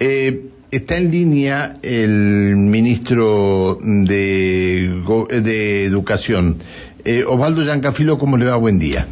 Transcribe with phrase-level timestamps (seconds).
[0.00, 5.02] Eh, está en línea el ministro de,
[5.42, 6.56] de Educación.
[7.04, 8.56] Eh, Osvaldo Yancafilo, ¿cómo le va?
[8.56, 9.06] Buen día.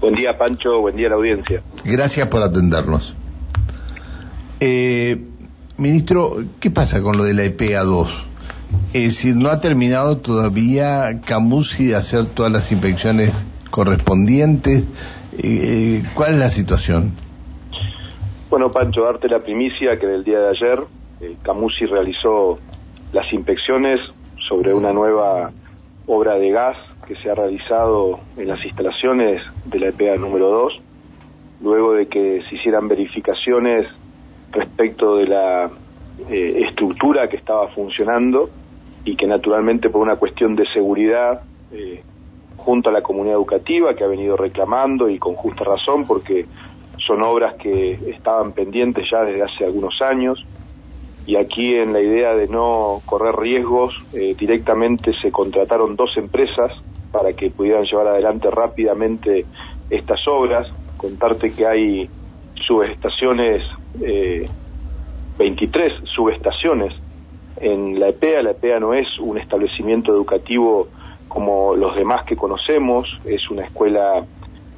[0.00, 0.80] Buen día, Pancho.
[0.80, 1.62] Buen día a la audiencia.
[1.84, 3.14] Gracias por atendernos.
[4.60, 5.18] Eh,
[5.78, 8.26] ministro, ¿qué pasa con lo de la EPA 2?
[8.92, 13.32] Es decir, no ha terminado todavía Camusi de hacer todas las inspecciones
[13.70, 14.84] correspondientes.
[15.38, 17.12] Eh, ¿Cuál es la situación?
[18.50, 20.80] Bueno, Pancho, darte la primicia que el día de ayer
[21.20, 22.58] eh, Camusi realizó
[23.12, 24.00] las inspecciones
[24.48, 25.52] sobre una nueva
[26.06, 30.80] obra de gas que se ha realizado en las instalaciones de la EPA número 2,
[31.62, 33.86] luego de que se hicieran verificaciones
[34.50, 35.70] respecto de la
[36.28, 38.50] eh, estructura que estaba funcionando
[39.04, 42.02] y que naturalmente por una cuestión de seguridad, eh,
[42.56, 46.46] junto a la comunidad educativa que ha venido reclamando y con justa razón porque
[47.10, 50.38] son obras que estaban pendientes ya desde hace algunos años
[51.26, 56.70] y aquí en la idea de no correr riesgos eh, directamente se contrataron dos empresas
[57.10, 59.44] para que pudieran llevar adelante rápidamente
[59.90, 60.68] estas obras.
[60.96, 62.08] Contarte que hay
[62.54, 63.64] subestaciones,
[64.00, 64.48] eh,
[65.36, 66.94] 23 subestaciones
[67.56, 68.42] en la EPEA.
[68.42, 70.86] La EPEA no es un establecimiento educativo
[71.26, 74.24] como los demás que conocemos, es una escuela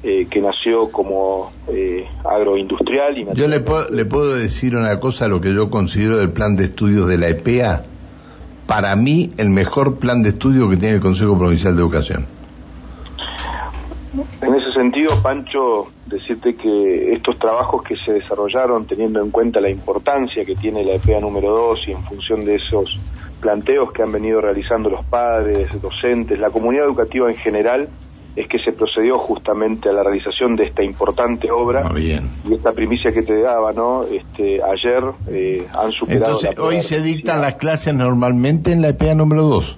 [0.03, 3.17] eh, que nació como eh, agroindustrial.
[3.17, 6.57] Y yo le, puedo, le puedo decir una cosa, lo que yo considero del plan
[6.57, 7.85] de estudios de la EPEA,
[8.67, 12.25] para mí el mejor plan de estudio que tiene el Consejo Provincial de Educación.
[14.41, 19.69] En ese sentido, Pancho, decirte que estos trabajos que se desarrollaron teniendo en cuenta la
[19.69, 22.99] importancia que tiene la EPEA número 2 y en función de esos
[23.39, 27.89] planteos que han venido realizando los padres, docentes, la comunidad educativa en general,
[28.35, 32.31] es que se procedió justamente a la realización de esta importante obra ah, bien.
[32.49, 34.03] y esta primicia que te daba, ¿no?
[34.03, 36.39] Este, ayer eh, han superado.
[36.41, 39.77] Entonces, hoy se dictan las clases normalmente en la EPA número 2.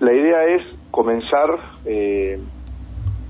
[0.00, 1.50] La idea es comenzar
[1.84, 2.40] eh,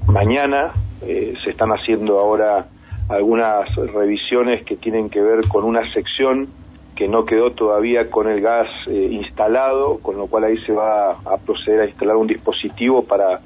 [0.07, 0.73] mañana.
[1.03, 2.69] Eh, se están haciendo ahora
[3.11, 6.49] algunas revisiones que tienen que ver con una sección
[6.97, 11.37] que no quedó todavía con el gas instalado, con lo cual ahí se va a
[11.45, 13.41] proceder a instalar un dispositivo para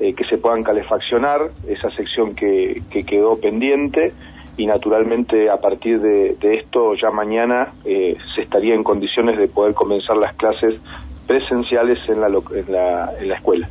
[0.00, 4.14] eh, que se puedan calefaccionar, esa sección que, quedó pendiente
[4.56, 9.74] y naturalmente a partir de, esto ya mañana eh, se estaría en condiciones de poder
[9.74, 10.80] comenzar las clases
[11.26, 13.68] presenciales en la, en la, en la escuela.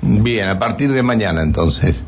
[0.00, 2.04] Bien, a partir de mañana entonces.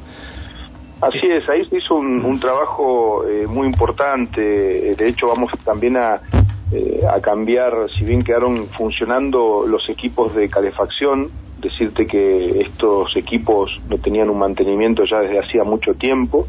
[1.01, 6.15] Así es, ahí se hizo un, trabajo eh, muy importante, de hecho vamos también a,
[6.15, 13.99] a cambiar, si bien quedaron funcionando los equipos de calefacción, decirte que estos equipos no
[13.99, 16.47] tenían un mantenimiento ya desde hacía mucho tiempo,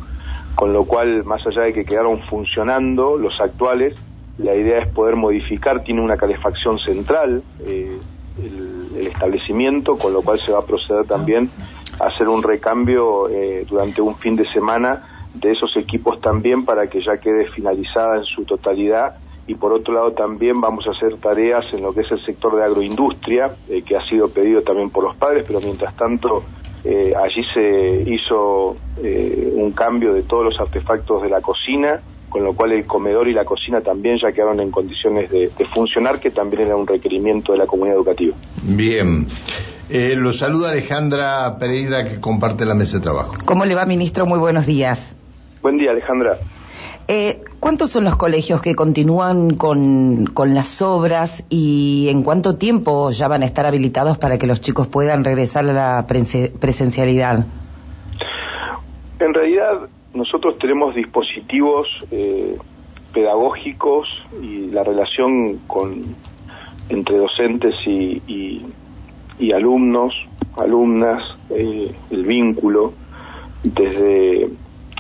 [0.56, 3.96] con lo cual, más allá de que quedaron funcionando los actuales,
[4.38, 7.98] la idea es poder modificar, tiene una calefacción central eh,
[8.38, 11.50] el, establecimiento, con lo cual se va a proceder también
[12.00, 16.88] a hacer un recambio eh, durante un fin de semana de esos equipos también para
[16.88, 21.18] que ya quede finalizada en su totalidad y por otro lado también vamos a hacer
[21.18, 24.90] tareas en lo que es el sector de agroindustria, eh, que ha sido pedido también
[24.90, 26.44] por los padres, pero mientras tanto
[26.84, 32.44] eh, allí se hizo eh, un cambio de todos los artefactos de la cocina, con
[32.44, 36.30] lo cual el comedor y la cocina también ya quedaron en condiciones de, funcionar, que
[36.30, 38.36] también era un requerimiento de la comunidad educativa.
[38.64, 39.28] Bien.
[39.90, 43.36] lo saluda Alejandra Pereira, que comparte la mesa de trabajo.
[43.46, 44.26] ¿Cómo le va, ministro?
[44.26, 45.16] Muy buenos días.
[45.62, 46.38] Buen día, Alejandra.
[47.08, 53.12] Eh, ¿Cuántos son los colegios que continúan con, con, las obras y en cuánto tiempo
[53.12, 57.46] ya van a estar habilitados para que los chicos puedan regresar a la presencialidad?
[59.20, 62.58] En realidad nosotros tenemos dispositivos eh,
[63.14, 64.08] pedagógicos
[64.42, 66.16] y la relación con
[66.90, 68.64] entre docentes y,
[69.40, 70.14] y, alumnos,
[70.58, 72.94] alumnas, eh, el vínculo
[73.64, 74.47] desde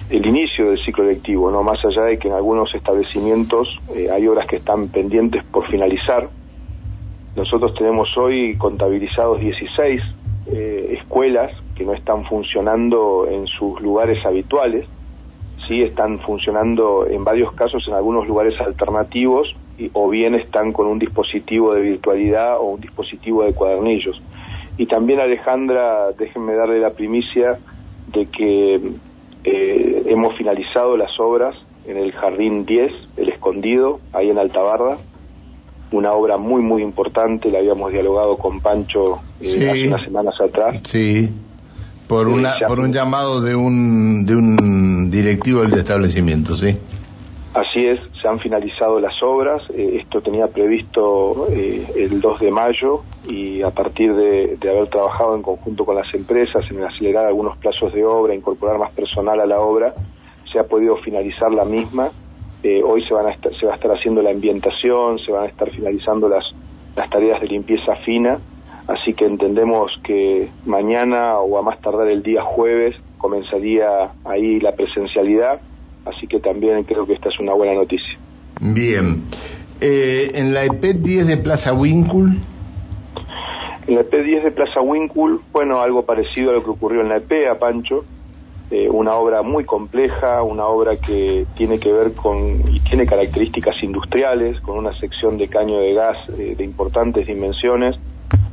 [0.09, 4.27] el inicio del ciclo lectivo, no más allá de que en algunos establecimientos eh, hay
[4.27, 6.29] obras que están pendientes por finalizar.
[7.35, 10.01] Nosotros tenemos hoy contabilizados 16
[10.47, 14.85] eh, escuelas que no están funcionando en sus lugares habituales,
[15.67, 20.87] sí están funcionando en varios casos en algunos lugares alternativos y, o bien están con
[20.87, 24.21] un dispositivo de virtualidad o un dispositivo de cuadernillos.
[24.77, 27.59] Y también Alejandra, déjenme darle la primicia
[28.13, 28.79] de que
[29.43, 31.55] eh, hemos finalizado las obras
[31.85, 34.97] en el Jardín 10, El Escondido, ahí en Altabarda.
[35.91, 40.81] Una obra muy, muy importante, la habíamos dialogado con Pancho eh, hace unas semanas atrás.
[40.83, 41.29] Sí,
[42.07, 46.77] por, una, por un llamado de un, de un directivo del establecimiento, sí.
[47.57, 52.51] Así es, se han finalizado las obras, eh, esto tenía previsto eh, el 2 de
[52.51, 57.57] mayo y a partir de, haber trabajado en conjunto con las empresas en acelerar algunos
[57.57, 59.95] plazos de obra, incorporar más personal a la obra,
[60.53, 62.11] se ha podido finalizar la misma.
[62.61, 65.47] Eh, hoy se, van a se va a estar haciendo la ambientación, se van a
[65.47, 66.45] estar finalizando las,
[66.95, 68.37] las tareas de limpieza fina,
[68.87, 74.73] así que entendemos que mañana o a más tardar el día jueves comenzaría ahí la
[74.73, 75.59] presencialidad
[76.09, 78.17] Así que también creo que esta es una buena noticia.
[78.59, 79.23] Bien.
[79.79, 82.37] Eh, en la EP 10 de Plaza Winkul.
[83.87, 87.09] En la EP 10 de Plaza Winkul, bueno, algo parecido a lo que ocurrió en
[87.09, 88.03] la EP a Pancho.
[88.69, 93.75] Eh, una obra muy compleja, una obra que tiene que ver con y tiene características
[93.81, 97.95] industriales, con una sección de caño de gas eh, de importantes dimensiones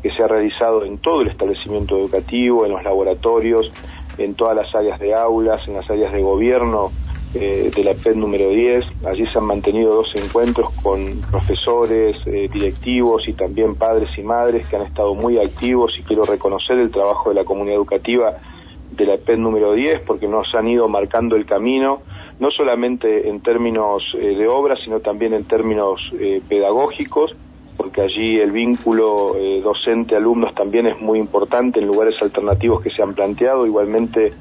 [0.03, 3.73] que se ha realizado en todo el establecimiento educativo, en los laboratorios,
[4.19, 6.93] en todas las áreas de aulas, en las áreas de gobierno
[7.37, 8.85] eh, de la PED número 10.
[9.07, 14.69] Allí se han mantenido dos encuentros con profesores, eh, directivos y también padres y madres
[14.69, 18.39] que han estado muy activos y quiero reconocer el trabajo de la comunidad educativa
[18.93, 22.03] de la PED número 10 porque nos han ido marcando el camino,
[22.39, 26.01] no solamente en términos eh, de obra, sino también en términos
[26.49, 27.35] pedagógicos,
[27.77, 33.15] porque allí el vínculo docente-alumnos también es muy importante en lugares alternativos que se han
[33.15, 33.67] planteado.
[33.67, 34.33] Igualmente,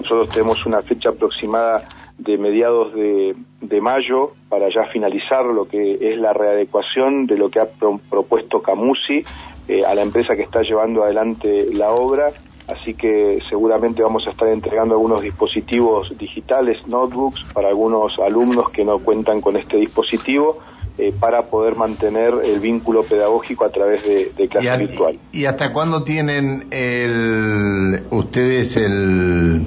[0.00, 1.86] nosotros tenemos una fecha aproximada
[2.20, 3.34] de mediados de,
[3.80, 7.66] mayo para ya finalizar lo que es la readecuación de lo que ha
[8.10, 9.24] propuesto Camusi
[9.68, 12.32] eh, a la empresa que está llevando adelante la obra.
[12.68, 18.84] Así que seguramente vamos a estar entregando algunos dispositivos digitales, notebooks, para algunos alumnos que
[18.84, 20.58] no cuentan con este dispositivo,
[20.98, 25.18] eh, para poder mantener el vínculo pedagógico a través de, de clase virtual.
[25.32, 29.66] ¿Y hasta cuándo tienen el, ustedes el,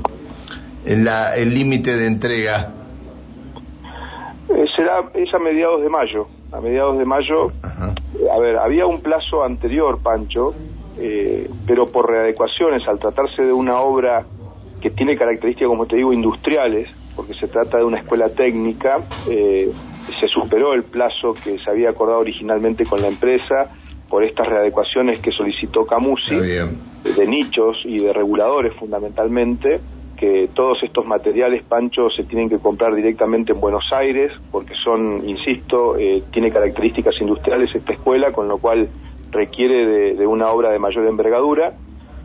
[0.85, 2.71] el límite de entrega?
[4.49, 6.27] Eh, será es a mediados de mayo.
[6.51, 10.53] A mediados de mayo, a ver, había un plazo anterior, Pancho,
[10.99, 14.23] eh, pero por readecuaciones, al tratarse de una obra
[14.79, 19.71] que tiene características, como te digo, industriales, porque se trata de una escuela técnica, eh,
[20.19, 23.71] se superó el plazo que se había acordado originalmente con la empresa
[24.07, 29.79] por estas readecuaciones que solicitó Camusi, de nichos y de reguladores fundamentalmente,
[30.23, 35.27] que todos estos materiales, Pancho, se tienen que comprar directamente en Buenos Aires, porque son,
[35.27, 38.87] insisto, eh, tiene características industriales esta escuela, con lo cual
[39.31, 41.73] requiere de, una obra de mayor envergadura.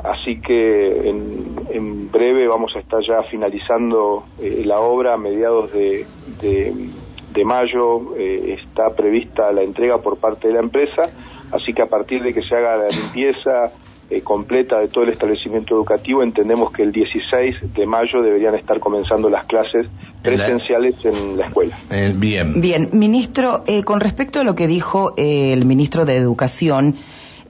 [0.05, 6.07] Así que en, breve vamos a estar ya finalizando eh, la obra a mediados de,
[6.41, 8.17] de, mayo.
[8.17, 11.03] Eh, está prevista la entrega por parte de la empresa,
[11.51, 13.73] así que a partir de que se haga la limpieza,
[14.11, 18.81] eh, completa de todo el establecimiento educativo, entendemos que el 16 de mayo deberían estar
[18.81, 19.87] comenzando las clases
[20.23, 21.77] presenciales en la escuela.
[21.91, 22.59] Eh, bien.
[22.59, 26.97] Bien, ministro, eh, con respecto a lo que dijo el ministro de Educación,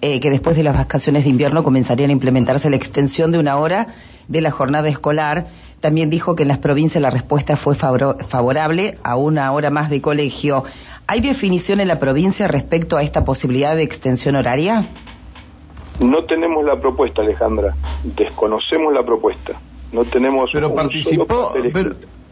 [0.00, 3.88] que después de las vacaciones de invierno comenzarían a implementarse la extensión de una hora
[4.28, 5.46] de la jornada escolar,
[5.80, 10.00] también dijo que en las provincias la respuesta fue favorable a una hora más de
[10.00, 10.64] colegio.
[11.06, 14.84] ¿Hay definición en la provincia respecto a esta posibilidad de extensión horaria?
[16.00, 17.74] No tenemos la propuesta, Alejandra.
[18.04, 19.60] Desconocemos la propuesta.
[19.92, 20.50] No tenemos.
[20.52, 21.52] Pero participó.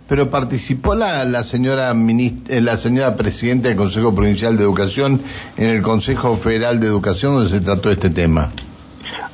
[0.08, 5.20] Pero, participó la, la señora eh, la señora presidenta del Consejo Provincial de Educación
[5.56, 8.52] en el Consejo Federal de Educación donde se trató este tema.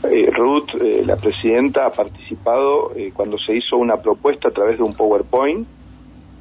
[0.04, 4.84] Eh, Ruth, eh, la presidenta, ha participado cuando se hizo una propuesta a través de
[4.84, 5.68] un PowerPoint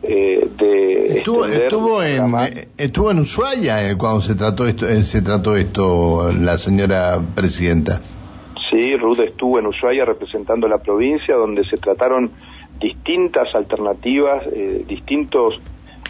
[0.03, 2.33] eh, de estuvo, estuvo en
[2.77, 8.01] estuvo en Ushuaia eh, cuando se trató esto eh, se trató esto la señora presidenta.
[8.69, 12.31] Sí Ruth estuvo en Ushuaia representando la provincia donde se trataron
[12.79, 14.43] distintas alternativas
[14.87, 15.61] distintos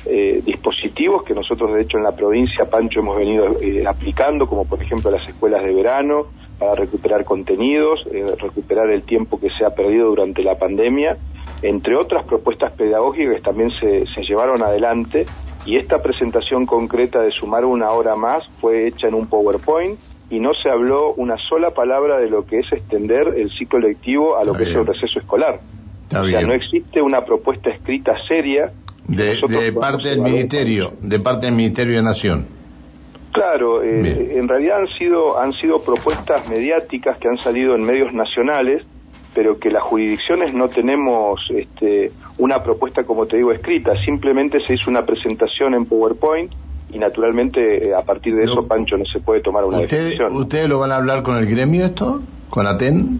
[0.05, 3.55] dispositivos que nosotros de hecho en la provincia Pancho hemos venido
[3.88, 6.25] aplicando como por ejemplo las escuelas de verano
[6.58, 8.03] para recuperar contenidos
[8.39, 11.17] recuperar el tiempo que se ha perdido durante la pandemia.
[11.62, 15.25] Entre otras propuestas pedagógicas también se, llevaron adelante
[15.65, 20.39] y esta presentación concreta de sumar una hora más fue hecha en un PowerPoint y
[20.39, 24.43] no se habló una sola palabra de lo que es extender el ciclo lectivo a
[24.43, 25.60] lo que es el receso escolar.
[26.10, 28.72] o sea, no existe una propuesta escrita seria
[29.08, 32.48] de, parte del ministerio, de parte del Ministerio de Nación.
[33.31, 38.13] Claro, eh, en realidad han sido han sido propuestas mediáticas que han salido en medios
[38.13, 38.84] nacionales
[39.34, 44.74] pero que las jurisdicciones no tenemos este, una propuesta, como te digo, escrita, simplemente se
[44.74, 46.51] hizo una presentación en PowerPoint
[46.91, 50.36] y naturalmente eh, a partir de eso, Pancho, no se puede tomar una decisión.
[50.36, 52.22] ¿Ustedes lo van a hablar con el gremio esto?
[52.50, 53.20] ¿Con ATEN?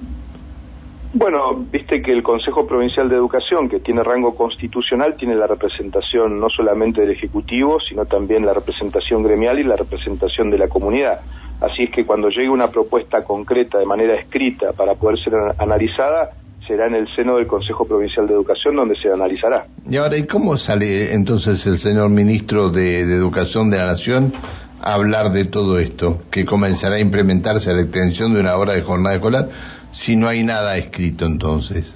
[1.14, 6.40] Bueno, viste que el Consejo Provincial de Educación, que tiene rango constitucional, tiene la representación
[6.40, 11.20] no solamente del Ejecutivo, sino también la representación gremial y la representación de la comunidad.
[11.60, 16.32] Así es que cuando llegue una propuesta concreta de manera escrita para poder ser analizada,
[16.66, 19.66] será en el seno del Consejo Provincial de Educación donde se analizará.
[19.90, 24.32] Y ahora, ¿y cómo sale entonces el señor ministro de, Educación de la Nación
[24.82, 28.74] a hablar de todo esto, que comenzará a implementarse a la extensión de una hora
[28.74, 29.50] de jornada escolar,
[29.92, 31.96] si no hay nada escrito entonces?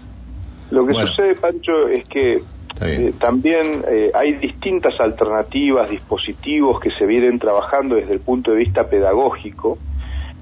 [0.70, 2.42] Lo que sucede, Pancho, es que
[2.82, 8.58] eh, también eh, hay distintas alternativas, dispositivos que se vienen trabajando desde el punto de
[8.58, 9.78] vista pedagógico.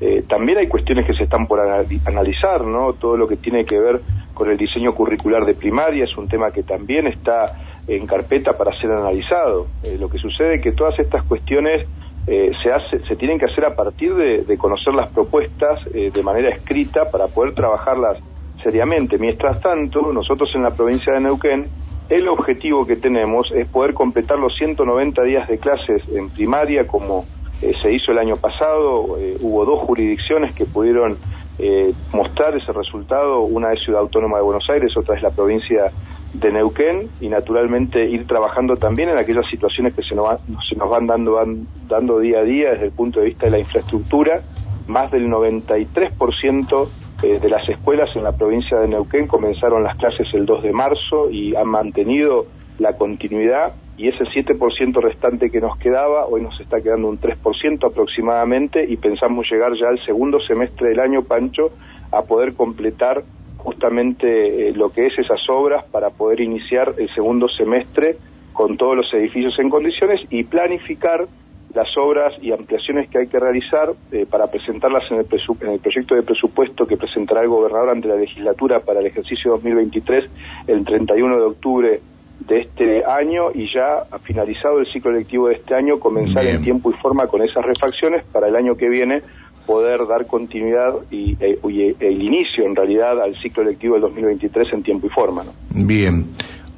[0.02, 2.94] Eh, también hay cuestiones que se están por analizar, ¿no?
[2.94, 4.02] Todo lo que tiene que ver
[4.34, 7.46] con el diseño curricular de primaria es un tema que también está
[7.88, 9.68] en carpeta para ser analizado.
[10.00, 11.88] lo que sucede es que todas estas cuestiones
[12.26, 17.10] se, hace, se tienen que hacer a partir de, conocer las propuestas de manera escrita
[17.12, 18.18] para poder trabajarlas
[18.64, 19.18] seriamente.
[19.18, 21.68] Mientras tanto, nosotros en la provincia de Neuquén
[22.10, 27.26] el objetivo que tenemos es poder completar los 190 días de clases en primaria como
[27.62, 29.18] eh, se hizo el año pasado.
[29.18, 31.18] Eh, hubo dos jurisdicciones que pudieron
[31.60, 33.42] eh, mostrar ese resultado.
[33.42, 35.92] Una es Ciudad Autónoma de Buenos Aires, otra es la provincia
[36.34, 40.90] de Neuquén y naturalmente ir trabajando también en aquellas situaciones que se nos, se nos
[40.90, 44.42] van dando, van dando día a día desde el punto de vista de la infraestructura.
[44.88, 46.90] Más del 93%
[47.24, 50.74] eh, de las escuelas en la provincia de Neuquén comenzaron las clases el 2 de
[50.74, 52.48] marzo y han mantenido
[52.80, 57.86] la continuidad y ese 7% restante que nos quedaba, hoy nos está quedando un 3%
[57.86, 61.72] aproximadamente y pensamos llegar ya al segundo semestre del año, Pancho,
[62.12, 63.24] a poder completar
[63.58, 68.18] justamente eh, lo que es esas obras para poder iniciar el segundo semestre
[68.52, 71.28] con todos los edificios en condiciones y planificar
[71.74, 75.26] las obras y ampliaciones que hay que realizar eh, para presentarlas en el,
[75.62, 79.52] en el, proyecto de presupuesto que presentará el gobernador ante la legislatura para el ejercicio
[79.52, 80.30] 2023
[80.68, 82.02] el 31 de octubre
[82.40, 86.64] de este año y ya ha finalizado el ciclo electivo de este año comenzar en
[86.64, 89.22] tiempo y forma con esas refacciones para el año que viene
[89.66, 91.60] poder dar continuidad y, e,
[92.00, 95.44] el inicio en realidad al ciclo electivo del 2023 en tiempo y forma.
[95.70, 96.28] Bien.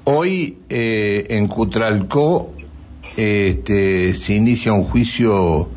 [0.04, 2.52] Hoy eh, en Cutralcó
[3.18, 5.70] este, se inicia un juicio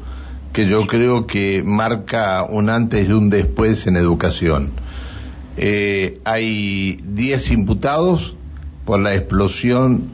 [0.52, 4.72] que yo creo que marca un antes y un después en educación.
[5.56, 8.36] Eh, hay 10 imputados
[8.88, 10.04] por la explosión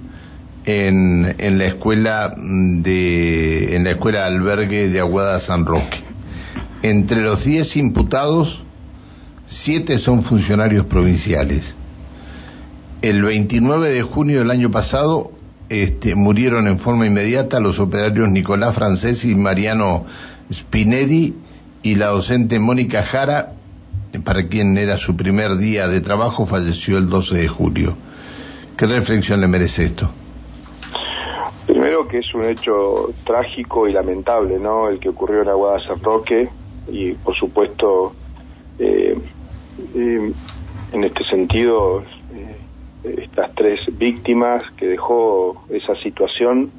[0.64, 6.02] en, en, la escuela de en la escuela albergue de Aguada San Roque.
[6.82, 8.64] Entre los 10 imputados,
[9.46, 11.76] 7 son funcionarios provinciales.
[13.00, 15.30] El 29 de junio del año pasado
[15.68, 20.04] este, murieron en forma inmediata los operarios Nicolás Francés y Mariano
[20.52, 21.32] Spinelli
[21.84, 23.52] y la docente Mónica Jara,
[24.24, 27.96] para quien era su primer día de trabajo, falleció el 12 de julio.
[28.76, 30.10] ¿Qué reflexión le merece esto?
[31.66, 34.88] Primero que es un hecho trágico y lamentable, ¿no?
[34.88, 36.48] El que ocurrió en Aguada San Roque
[36.88, 38.14] y, por supuesto,
[38.78, 39.16] eh,
[39.94, 40.32] eh,
[40.92, 42.02] en este sentido,
[42.32, 46.70] eh, estas tres víctimas que dejó esa situación,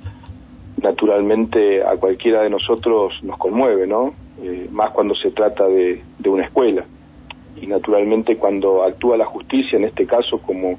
[0.82, 4.14] naturalmente a cualquiera de nosotros nos conmueve, ¿no?
[4.42, 6.86] Eh, más cuando se trata de, una escuela.
[7.62, 10.78] Y naturalmente cuando actúa la justicia, en este caso como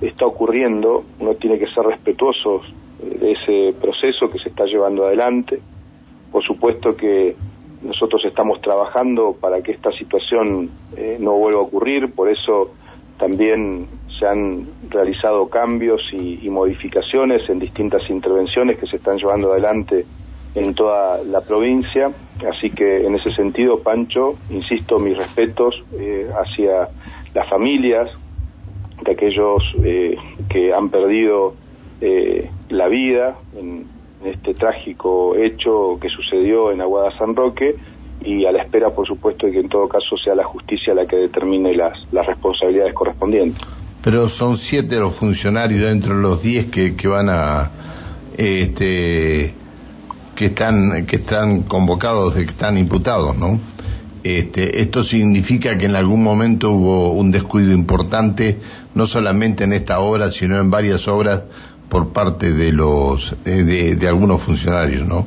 [0.00, 2.62] está ocurriendo, uno tiene que ser respetuoso
[3.02, 5.60] de ese proceso que se está llevando adelante.
[6.30, 7.36] Por supuesto que
[7.82, 12.70] nosotros estamos trabajando para que esta situación eh, no vuelva a ocurrir, por eso
[13.18, 20.04] también se han realizado cambios y, modificaciones en distintas intervenciones que se están llevando adelante
[20.54, 22.10] en toda la provincia.
[22.48, 26.88] Así que en ese sentido, Pancho, insisto, mis respetos eh, hacia
[27.34, 28.10] las familias
[29.04, 30.16] de aquellos eh,
[30.48, 31.54] que han perdido
[32.00, 33.86] eh, la vida en,
[34.24, 37.74] este trágico hecho que sucedió en Aguada San Roque
[38.24, 41.06] y a la espera, por supuesto, de que en todo caso sea la justicia la
[41.06, 43.60] que determine las, responsabilidades correspondientes.
[44.02, 47.70] Pero son siete los funcionarios dentro de los diez que, que van a,
[48.36, 49.54] este,
[50.36, 53.58] que están, que están convocados, que están imputados, ¿no?
[54.24, 58.58] Este, esto significa que en algún momento hubo un descuido importante,
[58.94, 61.44] no solamente en esta obra, sino en varias obras
[61.88, 65.26] por parte de los, de, de algunos funcionarios, ¿no?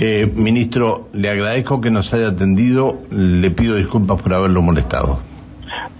[0.00, 5.20] Eh, ministro, le agradezco que nos haya atendido, le pido disculpas por haberlo molestado.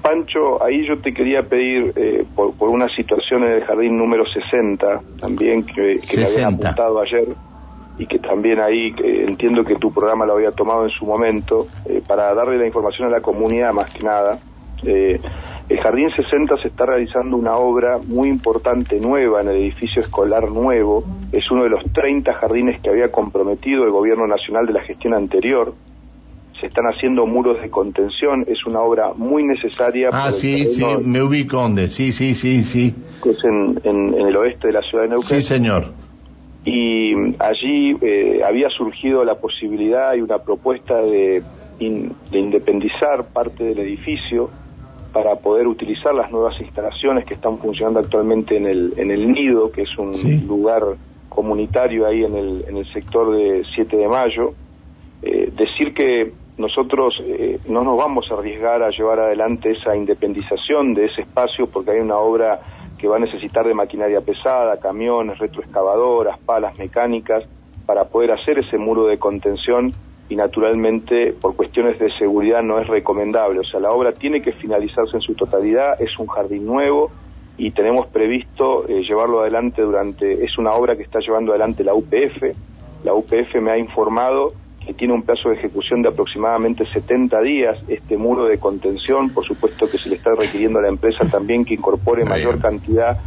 [0.03, 5.01] Pancho, ahí yo te quería pedir eh, por, una situación en el jardín número 60,
[5.21, 7.29] también que, me habían apuntado ayer
[7.99, 12.03] y que también ahí entiendo que tu programa lo había tomado en su momento, eh,
[12.07, 14.39] para darle la información a la comunidad más que nada.
[14.85, 15.21] Eh,
[15.69, 20.51] El Jardín 60 se está realizando una obra muy importante, nueva, en el edificio escolar
[20.51, 21.05] nuevo.
[21.31, 25.15] Es uno de los 30 jardines que había comprometido el Gobierno Nacional de la gestión
[25.15, 25.75] anterior.
[26.61, 28.45] Se están haciendo muros de contención.
[28.49, 30.09] Es una obra muy necesaria.
[30.13, 31.89] Ah, sí, sí, me ubico donde.
[31.89, 32.95] Sí, sí, sí, sí.
[33.25, 35.41] Es en, en, el oeste de la ciudad de Neuquén.
[35.41, 36.02] Sí, señor.
[36.65, 41.43] Y allí eh, había surgido la posibilidad y una propuesta de,
[41.79, 44.51] de independizar parte del edificio
[45.13, 49.71] para poder utilizar las nuevas instalaciones que están funcionando actualmente en el, en el Nido,
[49.71, 50.83] que es un lugar
[51.29, 54.55] comunitario ahí en el, en el sector de 7 de mayo.
[55.23, 60.95] Eh, decir que nosotros eh, no nos vamos a arriesgar a llevar adelante esa independización
[60.95, 62.61] de ese espacio porque hay una obra
[63.03, 67.43] que va a necesitar de maquinaria pesada, camiones, retroexcavadoras, palas mecánicas,
[67.85, 69.93] para poder hacer ese muro de contención
[70.29, 73.59] y naturalmente por cuestiones de seguridad no es recomendable.
[73.59, 77.11] O sea, la obra tiene que finalizarse en su totalidad, es un jardín nuevo
[77.59, 81.95] y tenemos previsto eh, llevarlo adelante durante, es una obra que está llevando adelante la
[81.95, 82.57] UPF.
[83.03, 84.53] La UPF me ha informado
[84.87, 89.45] que tiene un plazo de ejecución de aproximadamente 70 días este muro de contención, por
[89.45, 93.19] supuesto que se le está requiriendo a la empresa también que incorpore mayor cantidad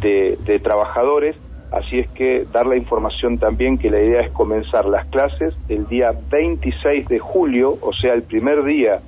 [0.00, 1.36] de, de trabajadores
[1.72, 5.86] Así es que dar la información también que la idea es comenzar las clases el
[5.86, 9.00] día 26 de julio, o sea, el primer día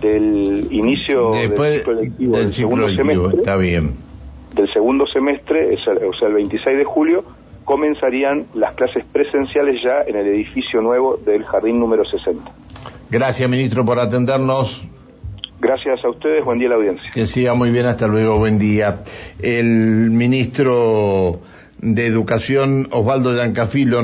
[0.00, 3.38] del inicio del ciclo lectivo del, segundo semestre.
[3.38, 3.96] Está bien.
[4.54, 7.24] Del segundo semestre, o sea, el 26 de julio,
[7.66, 12.50] comenzarían las clases presenciales ya en el edificio nuevo del jardín número 60.
[13.10, 14.82] Gracias, ministro, por atendernos.
[15.58, 17.10] Gracias a ustedes, buen día a la audiencia.
[17.12, 19.02] Que siga muy bien, hasta luego, buen día.
[19.40, 21.40] El ministro
[21.78, 24.02] de Educación, Osvaldo Yancafilo.